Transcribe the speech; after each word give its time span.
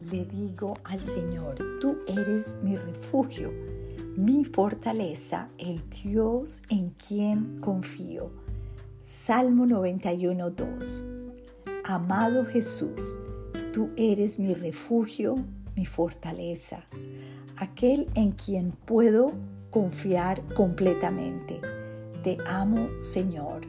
bendigo 0.00 0.74
al 0.84 1.04
Señor. 1.04 1.56
Tú 1.82 1.98
eres 2.06 2.56
mi 2.62 2.76
refugio, 2.76 3.52
mi 4.16 4.44
fortaleza, 4.44 5.50
el 5.58 5.82
Dios 5.90 6.62
en 6.70 6.90
quien 6.90 7.60
confío. 7.60 8.30
Salmo 9.02 9.66
91, 9.66 10.50
2. 10.50 11.04
Amado 11.84 12.46
Jesús, 12.46 13.18
tú 13.74 13.90
eres 13.98 14.38
mi 14.38 14.54
refugio, 14.54 15.34
mi 15.76 15.84
fortaleza, 15.84 16.86
aquel 17.58 18.08
en 18.14 18.32
quien 18.32 18.70
puedo 18.70 19.32
confiar 19.70 20.42
completamente. 20.54 21.60
Te 22.22 22.38
amo, 22.46 22.88
Señor. 23.00 23.66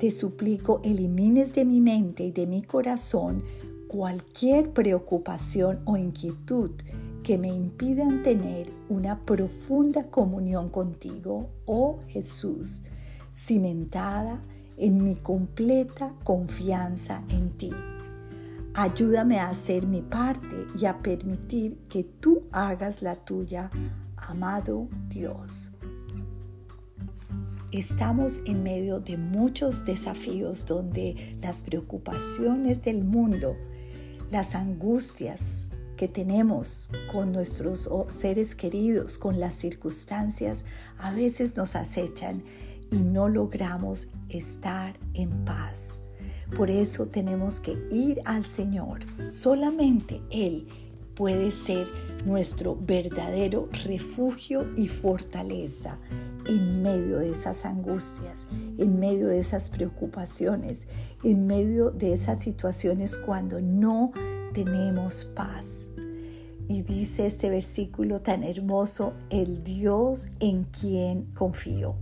Te 0.00 0.10
suplico 0.10 0.80
elimines 0.82 1.54
de 1.54 1.64
mi 1.64 1.80
mente 1.80 2.24
y 2.24 2.32
de 2.32 2.46
mi 2.48 2.62
corazón 2.62 3.44
cualquier 3.90 4.70
preocupación 4.70 5.80
o 5.84 5.96
inquietud 5.96 6.70
que 7.24 7.36
me 7.36 7.48
impidan 7.48 8.22
tener 8.22 8.72
una 8.88 9.18
profunda 9.18 10.04
comunión 10.04 10.68
contigo, 10.68 11.50
oh 11.66 11.98
Jesús, 12.06 12.84
cimentada 13.34 14.40
en 14.76 15.02
mi 15.02 15.16
completa 15.16 16.14
confianza 16.22 17.24
en 17.30 17.50
ti. 17.58 17.72
Ayúdame 18.74 19.40
a 19.40 19.48
hacer 19.48 19.88
mi 19.88 20.02
parte 20.02 20.68
y 20.78 20.84
a 20.84 20.98
permitir 20.98 21.76
que 21.88 22.04
tú 22.04 22.44
hagas 22.52 23.02
la 23.02 23.16
tuya, 23.16 23.72
amado 24.16 24.86
Dios. 25.08 25.72
Estamos 27.72 28.40
en 28.46 28.62
medio 28.62 29.00
de 29.00 29.16
muchos 29.16 29.84
desafíos 29.84 30.64
donde 30.64 31.36
las 31.40 31.62
preocupaciones 31.62 32.82
del 32.82 33.02
mundo 33.02 33.56
las 34.30 34.54
angustias 34.54 35.68
que 35.96 36.08
tenemos 36.08 36.90
con 37.12 37.32
nuestros 37.32 37.90
seres 38.08 38.54
queridos, 38.54 39.18
con 39.18 39.38
las 39.38 39.54
circunstancias, 39.54 40.64
a 40.98 41.12
veces 41.12 41.56
nos 41.56 41.76
acechan 41.76 42.42
y 42.90 42.96
no 42.96 43.28
logramos 43.28 44.08
estar 44.28 44.98
en 45.14 45.44
paz. 45.44 46.00
Por 46.56 46.70
eso 46.70 47.06
tenemos 47.06 47.60
que 47.60 47.76
ir 47.90 48.20
al 48.24 48.46
Señor. 48.46 49.00
Solamente 49.28 50.20
Él 50.30 50.66
puede 51.14 51.50
ser 51.50 51.86
nuestro 52.24 52.76
verdadero 52.76 53.68
refugio 53.84 54.66
y 54.76 54.88
fortaleza 54.88 55.98
en 56.50 56.82
medio 56.82 57.18
de 57.18 57.30
esas 57.30 57.64
angustias, 57.64 58.48
en 58.76 58.98
medio 58.98 59.28
de 59.28 59.38
esas 59.38 59.70
preocupaciones, 59.70 60.88
en 61.22 61.46
medio 61.46 61.92
de 61.92 62.12
esas 62.12 62.40
situaciones 62.40 63.16
cuando 63.16 63.60
no 63.60 64.10
tenemos 64.52 65.24
paz. 65.24 65.88
Y 66.66 66.82
dice 66.82 67.26
este 67.26 67.50
versículo 67.50 68.20
tan 68.20 68.42
hermoso, 68.42 69.12
el 69.30 69.62
Dios 69.62 70.28
en 70.40 70.64
quien 70.64 71.26
confío. 71.34 71.94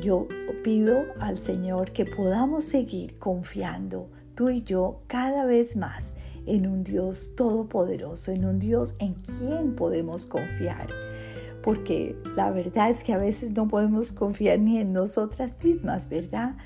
Yo 0.00 0.28
pido 0.62 0.96
al 1.18 1.40
Señor 1.40 1.90
que 1.90 2.04
podamos 2.04 2.64
seguir 2.64 3.18
confiando, 3.18 4.08
tú 4.36 4.50
y 4.50 4.62
yo, 4.62 5.00
cada 5.08 5.44
vez 5.44 5.76
más 5.76 6.14
en 6.46 6.68
un 6.68 6.84
Dios 6.84 7.34
todopoderoso, 7.36 8.30
en 8.30 8.44
un 8.44 8.60
Dios 8.60 8.94
en 9.00 9.14
quien 9.14 9.74
podemos 9.74 10.26
confiar 10.26 11.07
porque 11.68 12.16
la 12.34 12.50
verdad 12.50 12.88
es 12.88 13.04
que 13.04 13.12
a 13.12 13.18
veces 13.18 13.52
no 13.52 13.68
podemos 13.68 14.10
confiar 14.10 14.58
ni 14.58 14.78
en 14.78 14.94
nosotras 14.94 15.62
mismas, 15.62 16.08
¿verdad? 16.08 16.56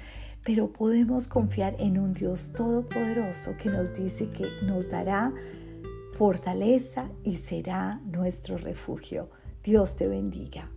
Pero 0.45 0.72
podemos 0.72 1.27
confiar 1.27 1.75
en 1.81 1.98
un 1.98 2.14
Dios 2.14 2.53
todopoderoso 2.53 3.56
que 3.61 3.69
nos 3.69 3.95
dice 3.95 4.30
que 4.30 4.47
nos 4.63 4.89
dará 4.89 5.35
fortaleza 6.17 7.11
y 7.24 7.35
será 7.35 8.01
nuestro 8.05 8.58
refugio. 8.58 9.29
Dios 9.64 9.96
te 9.96 10.07
bendiga. 10.07 10.70